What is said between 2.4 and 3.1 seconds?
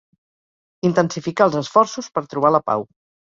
la pau.